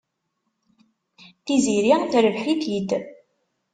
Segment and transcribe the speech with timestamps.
[1.45, 2.89] Tiziri terbeḥ-it-id.